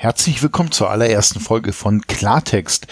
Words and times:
Herzlich 0.00 0.40
willkommen 0.44 0.70
zur 0.70 0.90
allerersten 0.90 1.40
Folge 1.40 1.72
von 1.72 2.02
Klartext, 2.02 2.86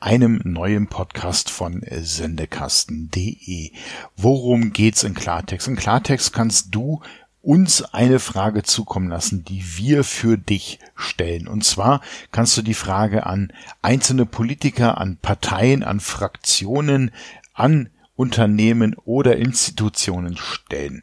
einem 0.00 0.40
neuen 0.42 0.86
Podcast 0.86 1.50
von 1.50 1.82
sendekasten.de. 1.86 3.72
Worum 4.16 4.72
geht's 4.72 5.04
in 5.04 5.12
Klartext? 5.12 5.68
In 5.68 5.76
Klartext 5.76 6.32
kannst 6.32 6.74
du 6.74 7.02
uns 7.42 7.82
eine 7.82 8.20
Frage 8.20 8.62
zukommen 8.62 9.10
lassen, 9.10 9.44
die 9.44 9.62
wir 9.76 10.02
für 10.02 10.38
dich 10.38 10.78
stellen. 10.94 11.46
Und 11.46 11.62
zwar 11.62 12.00
kannst 12.32 12.56
du 12.56 12.62
die 12.62 12.72
Frage 12.72 13.26
an 13.26 13.52
einzelne 13.82 14.24
Politiker, 14.24 14.96
an 14.96 15.18
Parteien, 15.20 15.82
an 15.82 16.00
Fraktionen, 16.00 17.10
an 17.52 17.90
Unternehmen 18.14 18.96
oder 19.04 19.36
Institutionen 19.36 20.38
stellen. 20.38 21.02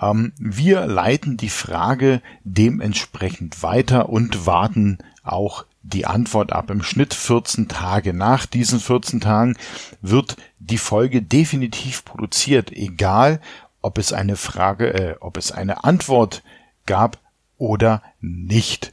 Ähm, 0.00 0.32
wir 0.38 0.86
leiten 0.86 1.36
die 1.36 1.48
Frage 1.48 2.22
dementsprechend 2.44 3.62
weiter 3.62 4.08
und 4.08 4.46
warten 4.46 4.98
auch 5.22 5.64
die 5.82 6.06
Antwort 6.06 6.52
ab. 6.52 6.70
Im 6.70 6.82
Schnitt 6.82 7.14
14 7.14 7.68
Tage. 7.68 8.12
Nach 8.12 8.46
diesen 8.46 8.80
14 8.80 9.20
Tagen 9.20 9.56
wird 10.02 10.36
die 10.58 10.78
Folge 10.78 11.22
definitiv 11.22 12.04
produziert, 12.04 12.72
egal 12.72 13.40
ob 13.80 13.98
es 13.98 14.12
eine 14.12 14.36
Frage, 14.36 14.92
äh, 14.94 15.16
ob 15.20 15.36
es 15.36 15.52
eine 15.52 15.84
Antwort 15.84 16.42
gab 16.86 17.18
oder 17.56 18.02
nicht. 18.20 18.92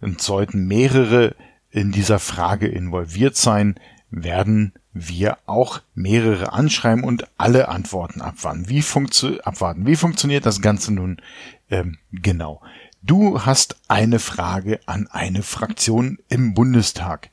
Und 0.00 0.20
sollten 0.20 0.66
mehrere 0.66 1.34
in 1.70 1.92
dieser 1.92 2.18
Frage 2.18 2.66
involviert 2.66 3.36
sein, 3.36 3.78
werden 4.10 4.72
wir 4.92 5.38
auch 5.46 5.80
mehrere 5.94 6.52
anschreiben 6.52 7.04
und 7.04 7.28
alle 7.38 7.68
Antworten 7.68 8.20
abwarten. 8.20 8.68
Wie, 8.68 8.82
funktio 8.82 9.40
abwarten. 9.42 9.86
Wie 9.86 9.96
funktioniert 9.96 10.46
das 10.46 10.60
Ganze 10.60 10.92
nun 10.92 11.20
ähm, 11.70 11.98
genau? 12.12 12.60
Du 13.02 13.42
hast 13.42 13.76
eine 13.88 14.18
Frage 14.18 14.80
an 14.86 15.06
eine 15.10 15.42
Fraktion 15.42 16.18
im 16.28 16.54
Bundestag 16.54 17.30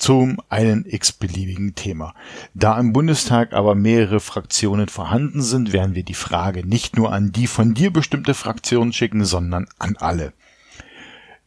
zum 0.00 0.38
einen 0.48 0.86
x-beliebigen 0.86 1.74
Thema. 1.74 2.14
Da 2.54 2.80
im 2.80 2.94
Bundestag 2.94 3.52
aber 3.52 3.74
mehrere 3.74 4.18
Fraktionen 4.18 4.88
vorhanden 4.88 5.42
sind, 5.42 5.74
werden 5.74 5.94
wir 5.94 6.04
die 6.04 6.14
Frage 6.14 6.66
nicht 6.66 6.96
nur 6.96 7.12
an 7.12 7.32
die 7.32 7.46
von 7.46 7.74
dir 7.74 7.92
bestimmte 7.92 8.32
Fraktion 8.32 8.94
schicken, 8.94 9.26
sondern 9.26 9.68
an 9.78 9.96
alle. 9.98 10.32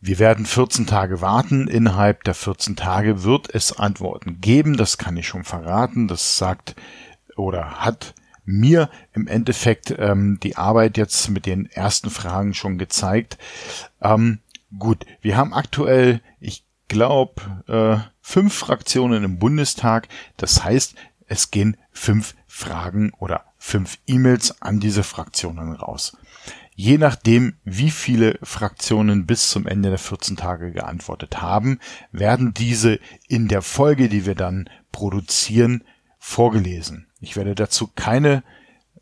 Wir 0.06 0.20
werden 0.20 0.46
14 0.46 0.86
Tage 0.86 1.22
warten. 1.22 1.70
Innerhalb 1.70 2.26
der 2.26 2.34
14 2.34 2.76
Tage 2.76 3.24
wird 3.24 3.56
es 3.56 3.72
Antworten 3.72 4.42
geben. 4.42 4.76
Das 4.76 4.98
kann 4.98 5.16
ich 5.16 5.26
schon 5.26 5.46
verraten. 5.46 6.10
Das 6.10 6.38
sagt 6.38 6.76
oder 7.38 7.80
hat 7.86 8.14
mir 8.44 8.90
im 9.14 9.28
Endeffekt 9.28 9.96
ähm, 9.98 10.42
die 10.44 10.58
Arbeit 10.58 10.98
jetzt 10.98 11.30
mit 11.30 11.46
den 11.46 11.68
ersten 11.68 12.10
Fragen 12.10 12.54
schon 12.54 12.78
gezeigt. 12.78 13.38
Ähm, 14.02 14.40
gut, 14.78 15.06
wir 15.22 15.38
haben 15.38 15.54
aktuell, 15.54 16.20
ich 16.42 16.66
glaube, 16.90 17.64
äh, 17.70 18.06
fünf 18.20 18.54
Fraktionen 18.54 19.24
im 19.24 19.40
Bundestag. 19.40 20.10
Das 20.36 20.66
heißt, 20.66 20.96
es 21.28 21.50
gehen 21.50 21.78
fünf 21.94 22.36
Fragen 22.46 23.14
oder 23.20 23.46
fünf 23.66 23.98
E-Mails 24.08 24.62
an 24.62 24.82
diese 24.82 25.04
Fraktionen 25.04 25.72
raus. 25.72 26.18
Je 26.76 26.98
nachdem, 26.98 27.54
wie 27.64 27.92
viele 27.92 28.38
Fraktionen 28.44 29.26
bis 29.26 29.50
zum 29.50 29.66
Ende 29.66 29.90
der 29.90 29.98
14 29.98 30.36
Tage 30.36 30.74
geantwortet 30.74 31.42
haben, 31.42 31.80
werden 32.12 32.54
diese 32.54 33.00
in 33.30 33.48
der 33.48 33.62
Folge, 33.62 34.10
die 34.10 34.26
wir 34.26 34.36
dann 34.36 34.70
produzieren, 34.92 35.86
vorgelesen. 36.20 37.08
Ich 37.22 37.38
werde 37.38 37.56
dazu 37.56 37.90
keine 37.96 38.44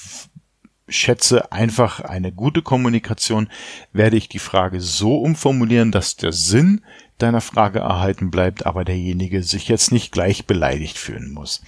schätze 0.88 1.52
einfach 1.52 2.00
eine 2.00 2.31
gute 2.31 2.62
Kommunikation, 2.62 3.50
werde 3.94 4.18
ich 4.18 4.30
die 4.30 4.40
Frage 4.40 4.81
so 4.81 5.18
umformulieren, 5.18 5.92
dass 5.92 6.16
der 6.16 6.31
Sinn 6.31 6.81
deiner 7.18 7.42
Frage 7.42 7.80
erhalten 7.80 8.31
bleibt, 8.31 8.66
aber 8.66 8.86
derjenige 8.86 9.44
sich 9.44 9.68
jetzt 9.68 9.92
nicht 9.92 10.12
gleich 10.12 10.46
beleidigt 10.46 10.97
fühlen 10.97 11.31
muss. 11.31 11.62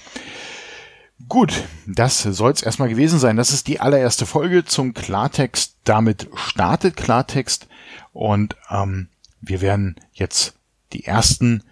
Gut, 1.27 1.63
das 1.85 2.23
soll 2.23 2.51
es 2.51 2.63
erstmal 2.63 2.87
gewesen 2.87 3.19
sein. 3.19 3.35
Das 3.35 3.51
ist 3.51 3.67
die 3.67 3.81
allererste 3.81 4.25
Folge 4.25 4.63
zum 4.63 4.93
Klartext. 4.93 5.75
Damit 5.83 6.29
startet 6.35 6.95
Klartext 6.95 7.67
und 8.13 8.55
ähm, 8.69 9.09
wir 9.41 9.61
werden 9.61 9.95
jetzt 10.13 10.55
die 10.93 11.05
ersten 11.05 11.63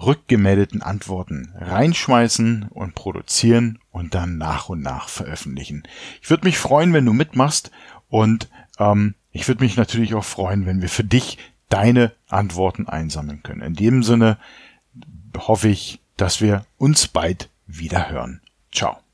rückgemeldeten 0.00 0.82
Antworten 0.82 1.52
reinschmeißen 1.58 2.68
und 2.70 2.94
produzieren 2.94 3.78
und 3.90 4.14
dann 4.14 4.38
nach 4.38 4.68
und 4.68 4.82
nach 4.82 5.08
veröffentlichen. 5.08 5.84
Ich 6.22 6.30
würde 6.30 6.44
mich 6.44 6.58
freuen, 6.58 6.92
wenn 6.92 7.06
du 7.06 7.12
mitmachst 7.12 7.70
und 8.08 8.48
ähm, 8.78 9.14
ich 9.32 9.48
würde 9.48 9.64
mich 9.64 9.76
natürlich 9.76 10.14
auch 10.14 10.24
freuen, 10.24 10.66
wenn 10.66 10.82
wir 10.82 10.88
für 10.88 11.04
dich 11.04 11.38
deine 11.68 12.12
Antworten 12.28 12.88
einsammeln 12.88 13.42
können. 13.42 13.62
In 13.62 13.74
dem 13.74 14.02
Sinne 14.02 14.38
hoffe 15.36 15.68
ich, 15.68 16.00
dass 16.16 16.40
wir 16.40 16.64
uns 16.78 17.08
bald 17.08 17.50
wieder 17.66 18.10
hören. 18.10 18.40
Ciao. 18.72 19.05